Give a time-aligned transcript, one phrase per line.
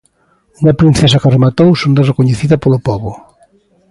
[0.61, 3.11] Unha princesa que rematou sendo recoñecida polo pobo.